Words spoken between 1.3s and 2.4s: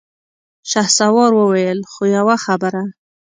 وويل: خو يوه